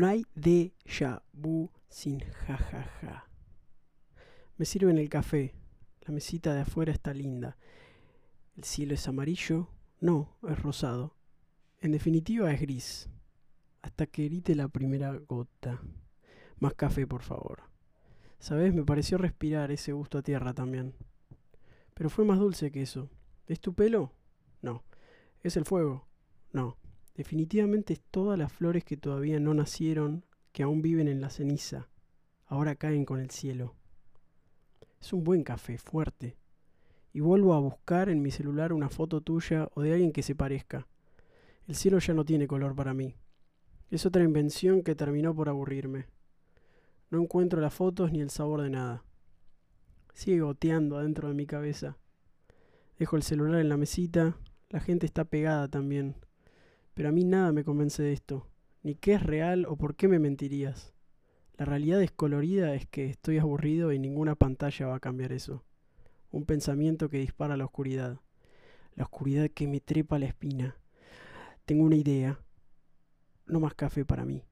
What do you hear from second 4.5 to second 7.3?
Me sirven el café. La mesita de afuera está